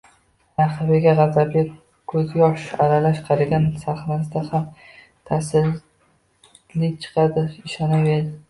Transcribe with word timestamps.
raqibiga 0.59 1.11
g‘azabli 1.19 1.61
ko‘zyosh 2.13 2.63
aralash 2.87 3.21
qaragan 3.29 3.67
sahnasidan 3.83 4.49
ham 4.55 4.65
ta’sirli 5.31 6.91
chiqadi, 7.05 7.49
ishonaver. 7.71 8.27